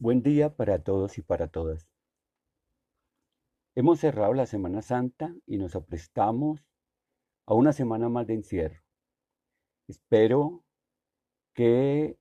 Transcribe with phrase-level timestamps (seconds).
[0.00, 1.88] Buen día para todos y para todas.
[3.74, 6.64] Hemos cerrado la Semana Santa y nos aprestamos
[7.46, 8.80] a una semana más de encierro.
[9.88, 10.62] Espero
[11.52, 12.16] que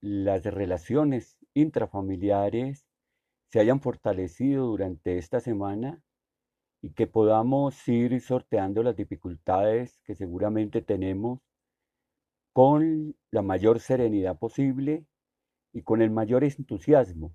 [0.00, 2.86] las relaciones intrafamiliares
[3.50, 6.02] se hayan fortalecido durante esta semana
[6.80, 11.40] y que podamos ir sorteando las dificultades que seguramente tenemos
[12.54, 15.04] con la mayor serenidad posible
[15.72, 17.34] y con el mayor entusiasmo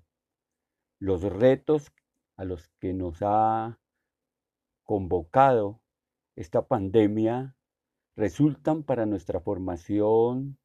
[1.00, 1.92] los retos
[2.36, 3.78] a los que nos ha
[4.84, 5.80] convocado
[6.36, 7.56] esta pandemia
[8.16, 10.58] resultan para nuestra formación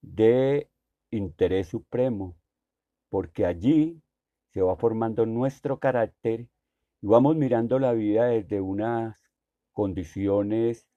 [0.00, 0.70] de
[1.10, 2.36] interés supremo,
[3.08, 4.02] porque allí
[4.52, 6.48] se va formando nuestro carácter
[7.00, 9.22] y vamos mirando la vida desde unas
[9.72, 10.88] condiciones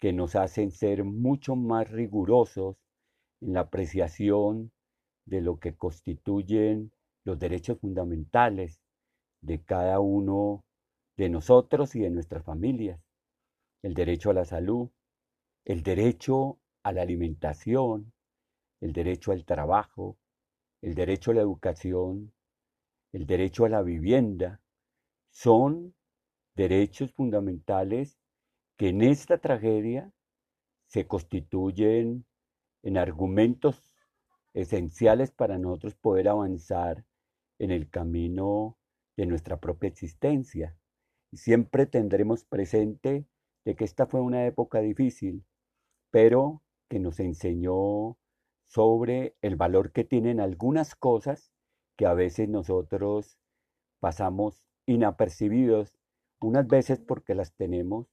[0.00, 2.76] que nos hacen ser mucho más rigurosos
[3.40, 4.72] en la apreciación
[5.26, 6.92] de lo que constituyen
[7.24, 8.80] los derechos fundamentales
[9.40, 10.64] de cada uno
[11.16, 13.00] de nosotros y de nuestras familias.
[13.82, 14.88] El derecho a la salud,
[15.64, 18.12] el derecho a la alimentación,
[18.80, 20.16] el derecho al trabajo,
[20.80, 22.32] el derecho a la educación,
[23.12, 24.60] el derecho a la vivienda,
[25.30, 25.94] son
[26.54, 28.18] derechos fundamentales
[28.76, 30.12] que en esta tragedia
[30.86, 32.24] se constituyen
[32.82, 33.82] en argumentos
[34.56, 37.04] esenciales para nosotros poder avanzar
[37.58, 38.78] en el camino
[39.16, 40.76] de nuestra propia existencia.
[41.30, 43.26] Y siempre tendremos presente
[43.66, 45.44] de que esta fue una época difícil,
[46.10, 48.16] pero que nos enseñó
[48.64, 51.52] sobre el valor que tienen algunas cosas
[51.96, 53.38] que a veces nosotros
[54.00, 55.98] pasamos inapercibidos,
[56.40, 58.06] unas veces porque las tenemos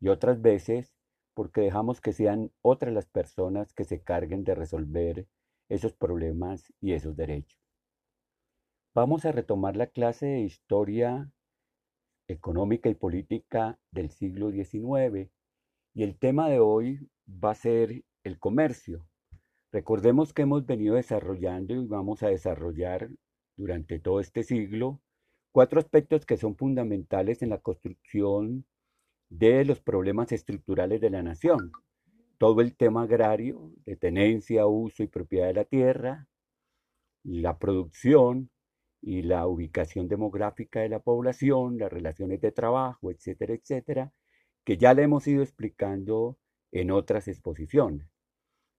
[0.00, 0.94] y otras veces
[1.32, 5.26] porque dejamos que sean otras las personas que se carguen de resolver
[5.68, 7.58] esos problemas y esos derechos.
[8.94, 11.30] Vamos a retomar la clase de historia
[12.26, 15.30] económica y política del siglo XIX
[15.94, 19.06] y el tema de hoy va a ser el comercio.
[19.72, 23.10] Recordemos que hemos venido desarrollando y vamos a desarrollar
[23.56, 25.00] durante todo este siglo
[25.52, 28.66] cuatro aspectos que son fundamentales en la construcción
[29.28, 31.72] de los problemas estructurales de la nación
[32.38, 36.26] todo el tema agrario, de tenencia, uso y propiedad de la tierra,
[37.24, 38.50] la producción
[39.00, 44.12] y la ubicación demográfica de la población, las relaciones de trabajo, etcétera, etcétera,
[44.64, 46.38] que ya le hemos ido explicando
[46.72, 48.08] en otras exposiciones.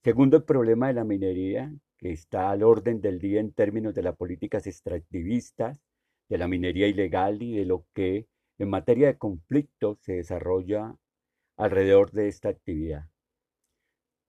[0.03, 4.03] Segundo, el problema de la minería, que está al orden del día en términos de
[4.03, 5.81] las políticas extractivistas,
[6.29, 8.27] de la minería ilegal y de lo que
[8.59, 10.95] en materia de conflicto se desarrolla
[11.57, 13.09] alrededor de esta actividad.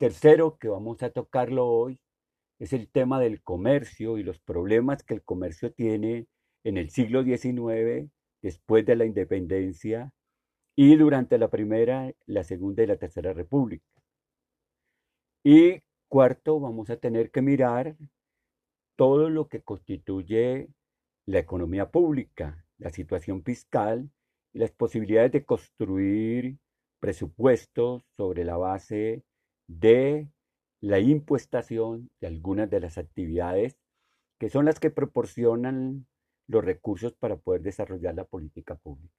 [0.01, 2.01] Tercero, que vamos a tocarlo hoy,
[2.59, 6.27] es el tema del comercio y los problemas que el comercio tiene
[6.65, 8.11] en el siglo XIX,
[8.41, 10.11] después de la independencia
[10.75, 13.85] y durante la primera, la segunda y la tercera república.
[15.45, 17.95] Y cuarto, vamos a tener que mirar
[18.97, 20.71] todo lo que constituye
[21.27, 24.11] la economía pública, la situación fiscal
[24.55, 26.57] y las posibilidades de construir
[27.01, 29.25] presupuestos sobre la base
[29.79, 30.29] de
[30.81, 33.77] la impuestación de algunas de las actividades
[34.39, 36.07] que son las que proporcionan
[36.49, 39.15] los recursos para poder desarrollar la política pública.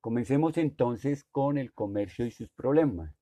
[0.00, 3.14] Comencemos entonces con el comercio y sus problemas.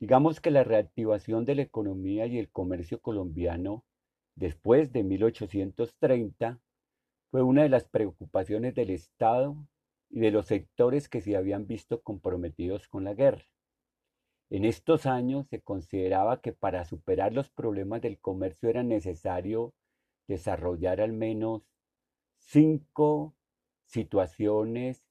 [0.00, 3.84] Digamos que la reactivación de la economía y el comercio colombiano
[4.34, 6.58] después de 1830
[7.30, 9.56] fue una de las preocupaciones del Estado
[10.08, 13.44] y de los sectores que se habían visto comprometidos con la guerra.
[14.52, 19.72] En estos años se consideraba que para superar los problemas del comercio era necesario
[20.28, 21.62] desarrollar al menos
[22.36, 23.34] cinco
[23.86, 25.06] situaciones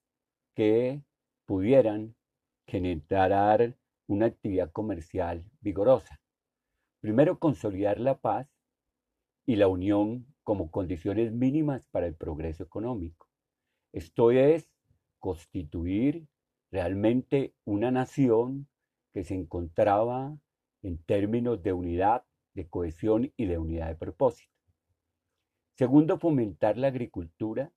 [0.54, 1.02] que
[1.44, 2.14] pudieran
[2.68, 3.76] generar
[4.06, 6.20] una actividad comercial vigorosa.
[7.00, 8.46] Primero, consolidar la paz
[9.44, 13.28] y la unión como condiciones mínimas para el progreso económico.
[13.92, 14.70] Esto es
[15.18, 16.28] constituir
[16.70, 18.68] realmente una nación
[19.12, 20.36] que se encontraba
[20.82, 22.24] en términos de unidad,
[22.54, 24.52] de cohesión y de unidad de propósito.
[25.74, 27.72] Segundo, fomentar la agricultura,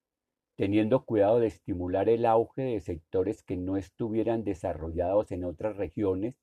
[0.56, 6.38] teniendo cuidado de estimular el auge de sectores que no estuvieran desarrollados en otras regiones,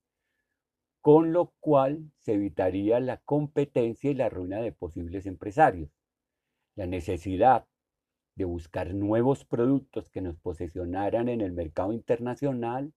[1.01, 5.91] con lo cual se evitaría la competencia y la ruina de posibles empresarios.
[6.77, 7.67] La necesidad
[8.35, 12.93] de buscar nuevos productos que nos posicionaran en el mercado internacional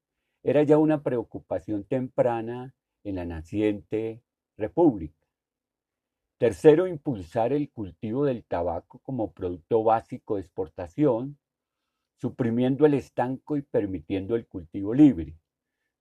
[0.46, 4.22] era ya una preocupación temprana en la naciente
[4.58, 5.26] república.
[6.38, 11.40] Tercero, impulsar el cultivo del tabaco como producto básico de exportación,
[12.18, 15.40] suprimiendo el estanco y permitiendo el cultivo libre.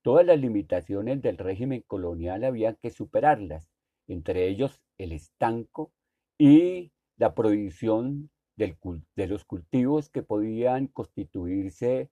[0.02, 3.70] Todas las limitaciones del régimen colonial había que superarlas,
[4.08, 5.90] entre ellos el estanco
[6.36, 12.10] y la prohibición de los cultivos que podían constituirse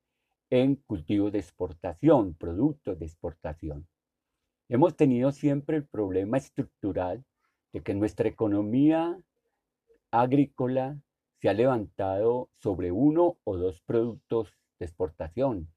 [0.53, 3.89] en cultivos de exportación, productos de exportación.
[4.69, 7.25] Hemos tenido siempre el problema estructural
[7.73, 9.19] de que nuestra economía
[10.11, 11.01] agrícola
[11.41, 15.69] se ha levantado sobre uno o dos productos de exportación.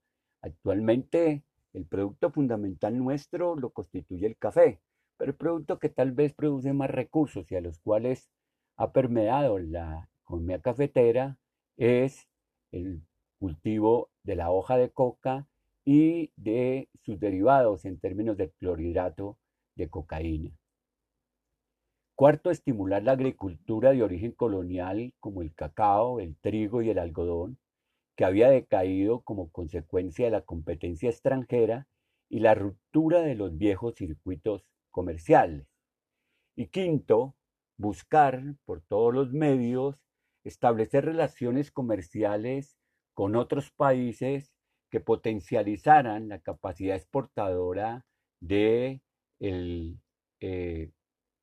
[0.42, 4.82] Actualmente el producto fundamental nuestro lo constituye el café,
[5.16, 8.30] pero el producto que tal vez produce más recursos y a los cuales
[8.76, 11.38] ha permeado la economía cafetera
[11.78, 12.28] es
[12.74, 13.02] el
[13.40, 15.48] cultivo de la hoja de coca
[15.86, 19.38] y de sus derivados en términos de clorhidrato
[19.76, 20.52] de cocaína.
[22.16, 27.60] Cuarto, estimular la agricultura de origen colonial como el cacao, el trigo y el algodón,
[28.16, 31.88] que había decaído como consecuencia de la competencia extranjera
[32.30, 35.68] y la ruptura de los viejos circuitos comerciales.
[36.56, 37.36] Y quinto,
[37.78, 40.00] buscar por todos los medios
[40.46, 42.78] establecer relaciones comerciales
[43.16, 44.52] con otros países
[44.92, 48.06] que potencializaran la capacidad exportadora
[48.40, 50.00] del
[50.40, 50.92] de eh,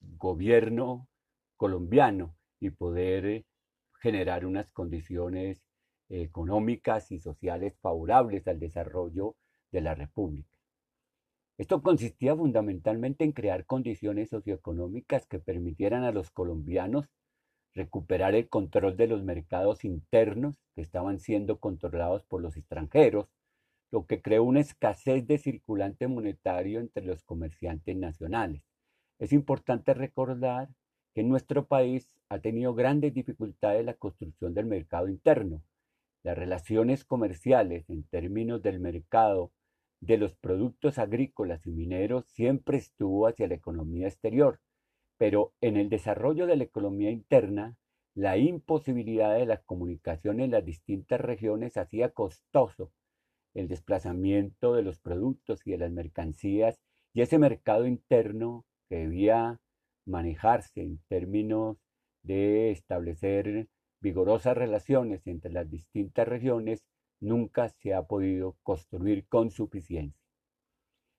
[0.00, 1.08] gobierno
[1.56, 3.44] colombiano y poder
[4.00, 5.62] generar unas condiciones
[6.08, 9.36] económicas y sociales favorables al desarrollo
[9.70, 10.58] de la República.
[11.56, 17.08] Esto consistía fundamentalmente en crear condiciones socioeconómicas que permitieran a los colombianos
[17.74, 23.28] recuperar el control de los mercados internos que estaban siendo controlados por los extranjeros,
[23.90, 28.62] lo que creó una escasez de circulante monetario entre los comerciantes nacionales.
[29.18, 30.68] Es importante recordar
[31.14, 35.62] que nuestro país ha tenido grandes dificultades la construcción del mercado interno,
[36.22, 39.52] las relaciones comerciales en términos del mercado
[40.00, 44.60] de los productos agrícolas y mineros siempre estuvo hacia la economía exterior,
[45.22, 47.76] pero en el desarrollo de la economía interna,
[48.12, 52.90] la imposibilidad de la comunicación en las distintas regiones hacía costoso
[53.54, 56.80] el desplazamiento de los productos y de las mercancías
[57.14, 59.60] y ese mercado interno que debía
[60.06, 61.76] manejarse en términos
[62.24, 63.68] de establecer
[64.00, 66.84] vigorosas relaciones entre las distintas regiones
[67.20, 70.20] nunca se ha podido construir con suficiencia.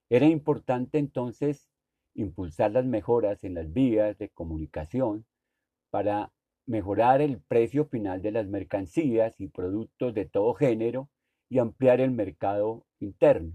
[0.09, 1.69] Era importante entonces
[2.15, 5.25] impulsar las mejoras en las vías de comunicación
[5.89, 6.31] para
[6.65, 11.09] mejorar el precio final de las mercancías y productos de todo género
[11.49, 13.53] y ampliar el mercado interno.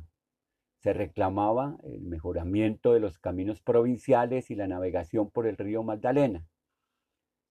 [0.81, 6.46] Se reclamaba el mejoramiento de los caminos provinciales y la navegación por el río Magdalena.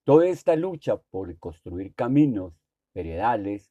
[0.06, 2.54] Toda esta lucha por construir caminos
[2.94, 3.70] veredales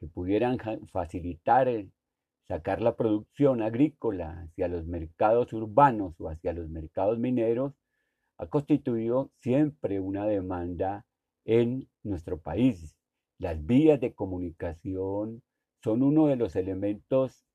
[0.00, 0.58] que pudieran
[0.90, 1.68] facilitar
[2.50, 7.74] sacar la producción agrícola hacia los mercados urbanos o hacia los mercados mineros
[8.38, 11.06] ha constituido siempre una demanda
[11.44, 12.96] en nuestro país.
[13.38, 15.44] Las vías de comunicación
[15.84, 17.46] son uno de los elementos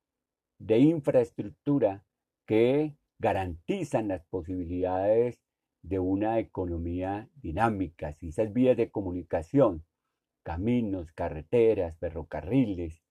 [0.60, 2.06] de infraestructura
[2.46, 5.42] que garantizan las posibilidades
[5.82, 9.84] de una economía dinámica, si esas vías de comunicación,
[10.42, 13.04] caminos, carreteras, ferrocarriles,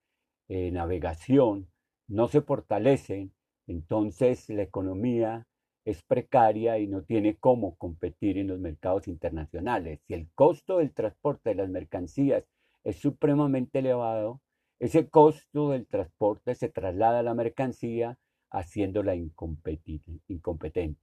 [0.48, 1.68] eh, navegación,
[2.08, 3.32] no se fortalecen,
[3.66, 5.46] entonces la economía
[5.84, 10.00] es precaria y no tiene cómo competir en los mercados internacionales.
[10.06, 12.44] Si el costo del transporte de las mercancías
[12.84, 14.40] es supremamente elevado,
[14.78, 18.18] ese costo del transporte se traslada a la mercancía
[18.50, 21.00] haciéndola incompetente.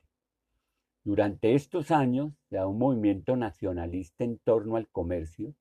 [1.04, 5.56] Durante estos años se da un movimiento nacionalista en torno al comercio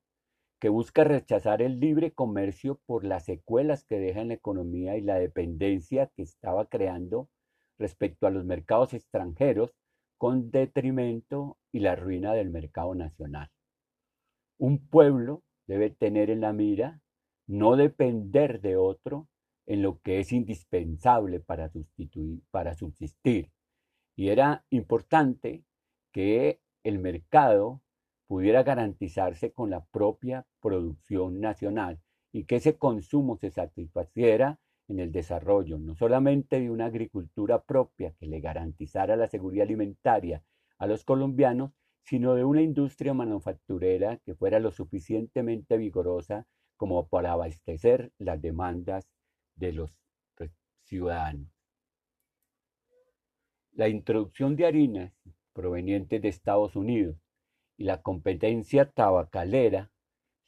[0.61, 5.01] que busca rechazar el libre comercio por las secuelas que deja en la economía y
[5.01, 7.29] la dependencia que estaba creando
[7.79, 9.75] respecto a los mercados extranjeros
[10.19, 13.51] con detrimento y la ruina del mercado nacional.
[14.59, 17.01] Un pueblo debe tener en la mira
[17.47, 19.29] no depender de otro
[19.67, 23.51] en lo que es indispensable para, sustituir, para subsistir.
[24.15, 25.65] Y era importante
[26.13, 27.81] que el mercado
[28.31, 31.99] pudiera garantizarse con la propia producción nacional
[32.31, 38.15] y que ese consumo se satisfaciera en el desarrollo no solamente de una agricultura propia
[38.21, 40.45] que le garantizara la seguridad alimentaria
[40.79, 41.73] a los colombianos,
[42.05, 46.47] sino de una industria manufacturera que fuera lo suficientemente vigorosa
[46.77, 49.09] como para abastecer las demandas
[49.57, 49.91] de los
[50.85, 51.51] ciudadanos.
[53.73, 55.13] La introducción de harinas
[55.53, 57.17] provenientes de Estados Unidos
[57.81, 59.91] y la competencia tabacalera,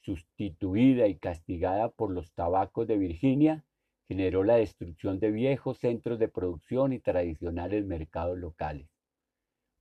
[0.01, 3.65] sustituida y castigada por los tabacos de Virginia,
[4.07, 8.87] generó la destrucción de viejos centros de producción y tradicionales mercados locales.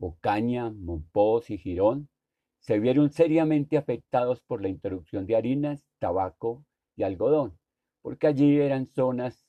[0.00, 2.08] Ocaña, Monpós y Girón
[2.58, 6.64] se vieron seriamente afectados por la introducción de harinas, tabaco
[6.96, 7.58] y algodón,
[8.00, 9.46] porque allí eran zonas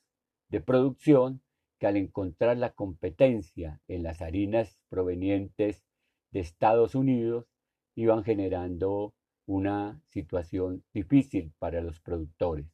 [0.50, 1.42] de producción
[1.80, 5.86] que al encontrar la competencia en las harinas provenientes
[6.32, 7.53] de Estados Unidos
[7.96, 9.14] iban generando
[9.46, 12.66] una situación difícil para los productores.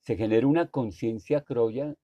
[0.00, 1.94] Se generó una conciencia criolla,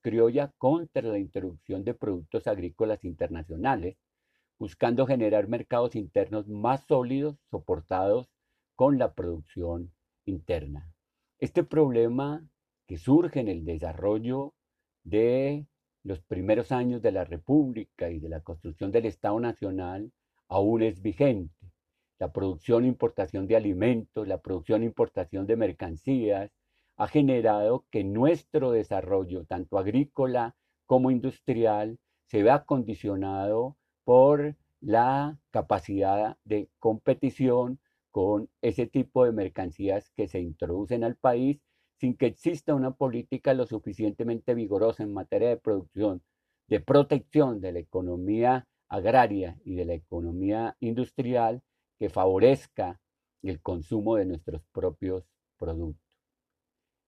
[0.00, 3.96] criolla contra la introducción de productos agrícolas internacionales,
[4.58, 8.28] buscando generar mercados internos más sólidos soportados
[8.74, 9.92] con la producción
[10.24, 10.92] interna.
[11.38, 12.44] Este problema
[12.86, 14.54] que surge en el desarrollo
[15.04, 15.66] de
[16.02, 20.12] los primeros años de la República y de la construcción del Estado Nacional
[20.48, 21.54] aún es vigente.
[22.18, 26.50] La producción e importación de alimentos, la producción e importación de mercancías,
[26.96, 36.36] ha generado que nuestro desarrollo, tanto agrícola como industrial, se vea condicionado por la capacidad
[36.44, 37.78] de competición
[38.10, 41.60] con ese tipo de mercancías que se introducen al país
[41.98, 46.22] sin que exista una política lo suficientemente vigorosa en materia de producción,
[46.68, 51.62] de protección de la economía agraria y de la economía industrial
[51.98, 53.00] que favorezca
[53.42, 55.24] el consumo de nuestros propios
[55.56, 56.02] productos.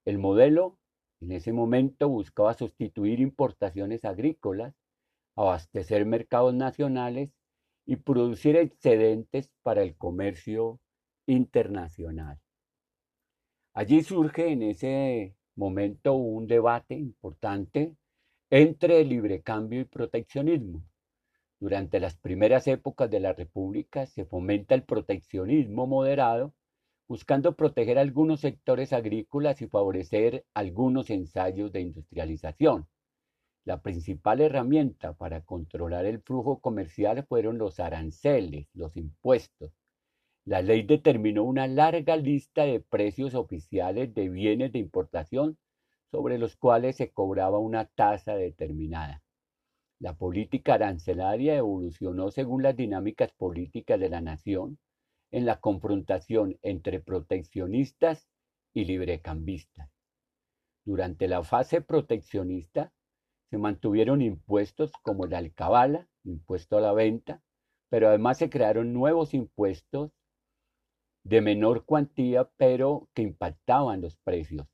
[0.04, 0.78] El modelo
[1.20, 4.75] en ese momento buscaba sustituir importaciones agrícolas,
[5.37, 7.32] abastecer mercados nacionales
[7.87, 10.80] y producir excedentes para el comercio
[11.26, 12.38] internacional.
[13.75, 17.94] Allí surge en ese momento un debate importante
[18.50, 20.89] entre libre cambio y proteccionismo.
[21.60, 26.54] Durante las primeras épocas de la República se fomenta el proteccionismo moderado,
[27.06, 32.88] buscando proteger algunos sectores agrícolas y favorecer algunos ensayos de industrialización.
[33.66, 39.70] La principal herramienta para controlar el flujo comercial fueron los aranceles, los impuestos.
[40.46, 45.58] La ley determinó una larga lista de precios oficiales de bienes de importación
[46.10, 49.22] sobre los cuales se cobraba una tasa determinada.
[50.00, 54.78] La política arancelaria evolucionó según las dinámicas políticas de la nación
[55.30, 58.26] en la confrontación entre proteccionistas
[58.73, 59.90] y librecambistas.
[60.87, 62.95] Durante la fase proteccionista
[63.50, 67.42] se mantuvieron impuestos como la alcabala, impuesto a la venta,
[67.90, 70.12] pero además se crearon nuevos impuestos
[71.25, 74.66] de menor cuantía, pero que impactaban los precios.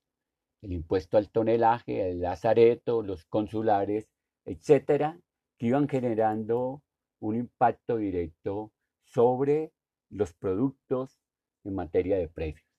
[0.63, 4.09] El impuesto al tonelaje, el lazareto, los consulares,
[4.47, 5.21] etcétera,
[5.59, 6.83] que iban generando
[7.21, 8.73] un impacto directo
[9.05, 9.73] sobre
[10.09, 11.19] los productos
[11.65, 12.71] en materia de precios.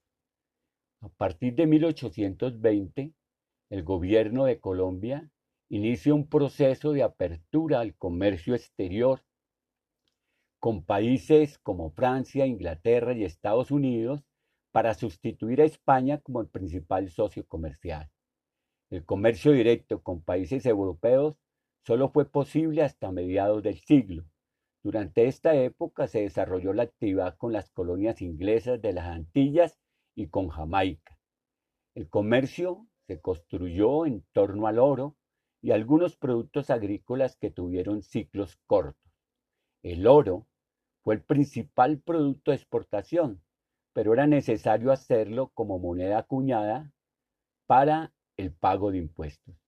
[1.01, 3.13] A partir de 1820,
[3.69, 5.29] el gobierno de Colombia
[5.69, 9.21] inicia un proceso de apertura al comercio exterior
[10.59, 14.23] con países como Francia, Inglaterra y Estados Unidos
[14.71, 18.09] para sustituir a España como el principal socio comercial.
[18.89, 21.35] El comercio directo con países europeos
[21.87, 24.25] solo fue posible hasta mediados del siglo.
[24.83, 29.79] Durante esta época se desarrolló la actividad con las colonias inglesas de las Antillas
[30.13, 31.17] y con Jamaica.
[31.95, 35.15] El comercio se construyó en torno al oro
[35.61, 39.13] y algunos productos agrícolas que tuvieron ciclos cortos.
[39.81, 40.45] El oro
[41.05, 43.41] fue el principal producto de exportación,
[43.93, 46.91] pero era necesario hacerlo como moneda acuñada
[47.65, 49.66] para el pago de impuestos.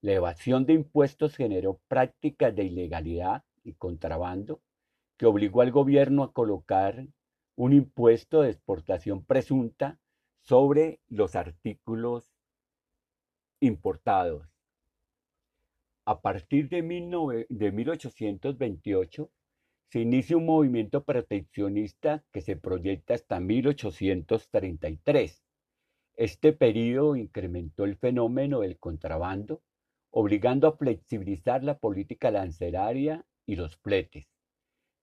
[0.00, 4.62] La evasión de impuestos generó prácticas de ilegalidad y contrabando
[5.16, 7.08] que obligó al gobierno a colocar
[7.56, 9.98] un impuesto de exportación presunta
[10.42, 12.32] sobre los artículos
[13.58, 14.46] importados.
[16.04, 19.32] A partir de, 1828
[19.88, 25.42] se inicia un movimiento proteccionista que se proyecta hasta 1833.
[26.14, 29.60] Este periodo incrementó el fenómeno del contrabando
[30.10, 34.26] obligando a flexibilizar la política lanceraria y los fletes.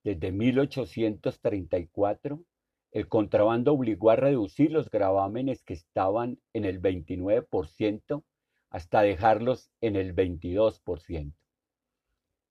[0.03, 2.43] Desde 1834,
[2.91, 8.23] el contrabando obligó a reducir los gravámenes que estaban en el 29%
[8.69, 11.33] hasta dejarlos en el 22%.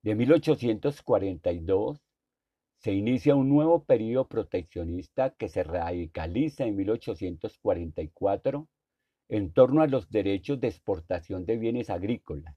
[0.02, 2.02] De 1842
[2.76, 8.68] se inicia un nuevo periodo proteccionista que se radicaliza en 1844
[9.28, 12.56] en torno a los derechos de exportación de bienes agrícolas.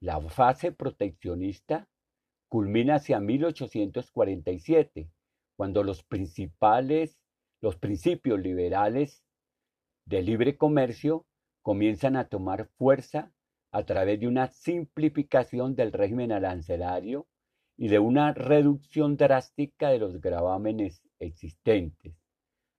[0.00, 1.88] La fase proteccionista
[2.48, 5.10] culmina hacia 1847,
[5.56, 7.18] cuando los principales,
[7.60, 9.24] los principios liberales
[10.04, 11.26] de libre comercio
[11.62, 13.32] comienzan a tomar fuerza
[13.72, 17.26] a través de una simplificación del régimen arancelario
[17.76, 22.14] y de una reducción drástica de los gravámenes existentes.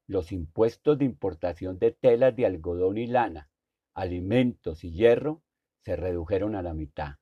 [0.07, 3.49] Los impuestos de importación de telas de algodón y lana,
[3.93, 5.43] alimentos y hierro
[5.83, 7.15] se redujeron a la mitad.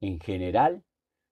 [0.00, 0.84] En general,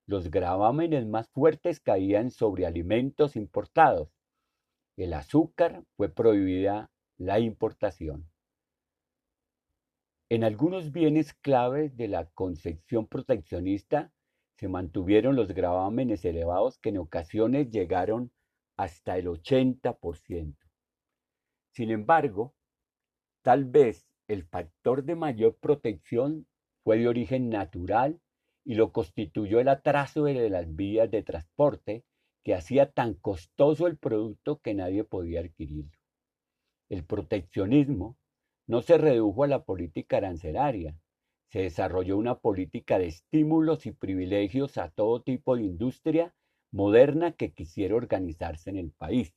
[0.06, 4.08] los gravámenes más fuertes caían sobre alimentos importados.
[4.96, 8.30] El azúcar fue prohibida la importación.
[10.28, 14.12] En algunos bienes claves de la concepción proteccionista
[14.56, 18.30] se mantuvieron los gravámenes elevados que en ocasiones llegaron
[18.76, 20.63] hasta el 80%.
[21.74, 22.54] Sin embargo,
[23.42, 26.46] tal vez el factor de mayor protección
[26.84, 28.20] fue de origen natural
[28.64, 32.04] y lo constituyó el atraso de las vías de transporte
[32.44, 35.98] que hacía tan costoso el producto que nadie podía adquirirlo.
[36.88, 38.16] El proteccionismo
[38.68, 40.96] no se redujo a la política arancelaria,
[41.50, 46.34] se desarrolló una política de estímulos y privilegios a todo tipo de industria
[46.70, 49.34] moderna que quisiera organizarse en el país.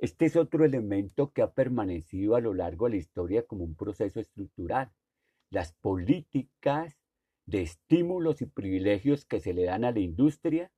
[0.00, 3.74] Este es otro elemento que ha permanecido a lo largo de la historia como un
[3.74, 4.90] proceso estructural.
[5.50, 6.98] Las políticas
[7.44, 10.72] de estímulos y privilegios que se le dan a la industria,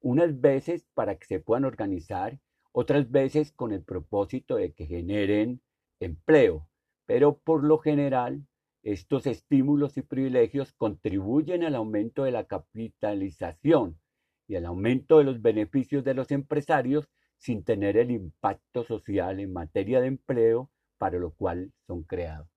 [0.00, 2.40] unas veces para que se puedan organizar,
[2.72, 5.60] otras veces con el propósito de que generen
[6.00, 6.68] empleo,
[7.06, 8.44] pero por lo general
[8.82, 14.00] estos estímulos y privilegios contribuyen al aumento de la capitalización
[14.48, 17.08] y al aumento de los beneficios de los empresarios
[17.44, 22.48] sin tener el impacto social en materia de empleo para lo cual son creados.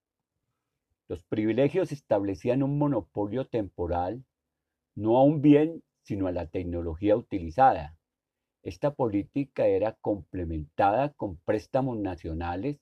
[1.09, 4.23] Los privilegios establecían un monopolio temporal
[4.95, 7.97] no a un bien, sino a la tecnología utilizada.
[8.63, 12.79] Esta política era complementada con préstamos nacionales,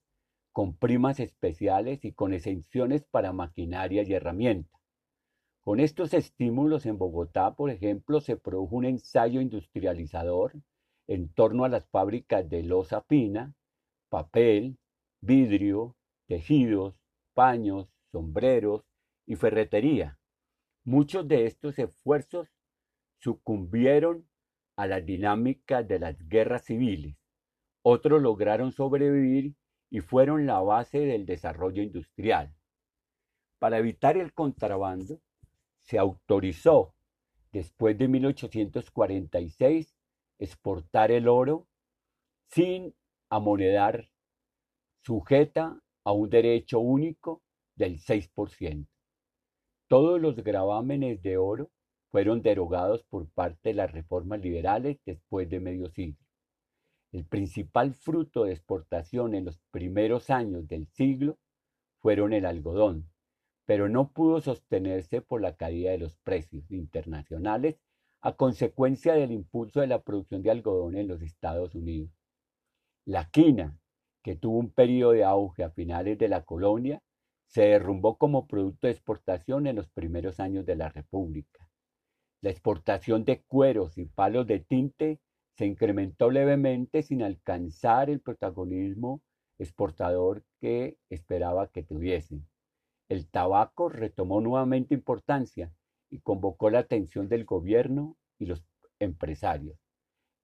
[0.52, 4.79] con primas especiales y con exenciones para maquinaria y herramientas.
[5.62, 10.53] Con estos estímulos en Bogotá, por ejemplo, se produjo un ensayo industrializador
[11.07, 13.53] en torno a las fábricas de loza fina,
[14.09, 14.77] papel,
[15.22, 15.96] vidrio,
[16.27, 17.00] tejidos,
[17.33, 18.83] paños, sombreros
[19.25, 20.20] y ferretería.
[20.83, 22.48] Muchos de estos esfuerzos
[23.20, 24.27] sucumbieron
[24.75, 27.18] a la dinámica de las guerras civiles.
[27.81, 29.55] Otros lograron sobrevivir
[29.89, 32.53] y fueron la base del desarrollo industrial.
[33.59, 35.22] Para evitar el contrabando,
[35.79, 36.94] se autorizó,
[37.51, 39.95] después de 1846,
[40.40, 41.68] exportar el oro
[42.50, 42.94] sin
[43.30, 44.10] amonedar,
[45.04, 47.42] sujeta a un derecho único
[47.76, 48.88] del 6%.
[49.88, 51.72] Todos los gravámenes de oro
[52.12, 56.26] fueron derogados por parte de las reformas liberales después de medio siglo.
[57.12, 61.38] El principal fruto de exportación en los primeros años del siglo
[62.00, 63.10] fueron el algodón,
[63.66, 67.78] pero no pudo sostenerse por la caída de los precios internacionales
[68.25, 72.09] a consecuencia del impulso de la producción de algodón en los Estados Unidos.
[73.05, 73.79] La quina,
[74.24, 77.03] que tuvo un periodo de auge a finales de la colonia,
[77.46, 81.70] se derrumbó como producto de exportación en los primeros años de la República.
[82.42, 85.20] La exportación de cueros y palos de tinte
[85.55, 89.22] se incrementó levemente sin alcanzar el protagonismo
[89.59, 92.48] exportador que esperaba que tuviesen.
[93.07, 95.72] El tabaco retomó nuevamente importancia
[96.09, 98.63] y convocó la atención del gobierno y los
[99.00, 99.77] empresarios.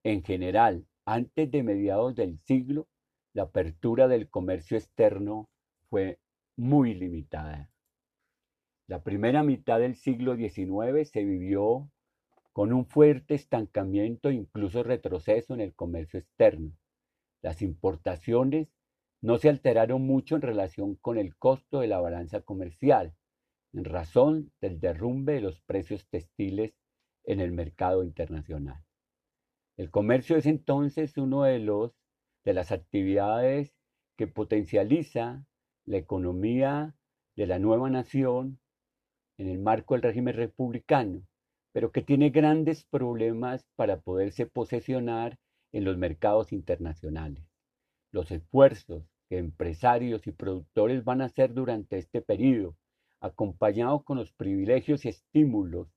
[0.04, 2.88] En general, antes de mediados del siglo,
[3.34, 5.50] la apertura del comercio externo
[5.89, 6.19] fue
[6.58, 7.71] muy limitada.
[8.88, 11.89] La primera mitad del siglo XIX se vivió
[12.52, 16.74] con un fuerte estancamiento e incluso retroceso en el comercio externo.
[17.41, 18.67] Las importaciones
[19.21, 23.15] no se alteraron mucho en relación con el costo de la balanza comercial,
[23.74, 26.74] en razón del derrumbe de los precios textiles
[27.26, 28.84] en el mercado internacional.
[29.78, 31.94] El comercio es entonces uno de los
[32.44, 33.74] de las actividades
[34.18, 35.46] que potencializa
[35.86, 36.96] la economía
[37.36, 38.60] de la nueva nación
[39.38, 41.24] en el marco del régimen republicano,
[41.72, 45.38] pero que tiene grandes problemas para poderse posesionar
[45.72, 47.44] en los mercados internacionales.
[48.12, 52.76] Los esfuerzos que empresarios y productores van a hacer durante este periodo,
[53.22, 55.88] acompañados con los privilegios y estímulos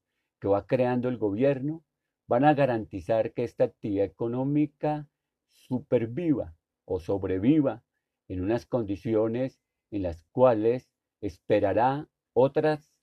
[0.41, 1.83] que va creando el gobierno,
[2.27, 5.09] van a garantizar que esta actividad económica
[5.49, 7.83] superviva o sobreviva
[8.29, 9.61] en unas condiciones
[9.91, 12.95] en las cuales esperará otras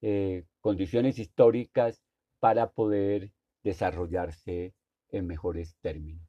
[0.00, 2.02] eh, condiciones históricas
[2.40, 4.74] para poder desarrollarse
[5.10, 6.27] en mejores términos.